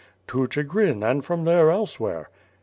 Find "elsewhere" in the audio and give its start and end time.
1.69-2.31